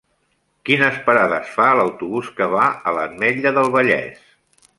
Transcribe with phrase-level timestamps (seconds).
[0.69, 4.27] Quines parades fa l'autobús que va a l'Ametlla del Vallès?